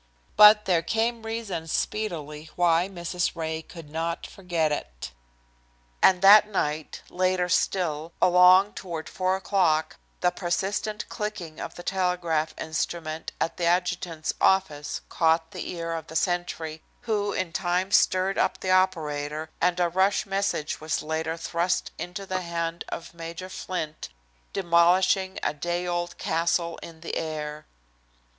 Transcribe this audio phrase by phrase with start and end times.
[0.35, 3.35] But there came reason speedily why Mrs.
[3.35, 5.11] Ray could not forget it.
[6.01, 12.55] And that night, later still, along toward four o'clock, the persistent clicking of the telegraph
[12.57, 18.39] instrument at the adjutant's office caught the ear of the sentry, who in time stirred
[18.39, 23.49] up the operator, and a "rush" message was later thrust into the hand of Major
[23.49, 24.09] Flint,
[24.51, 27.67] demolishing a day old castle in the air.